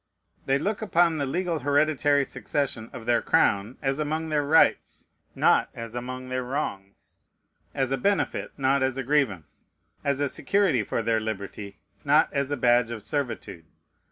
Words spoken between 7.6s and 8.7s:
as a benefit,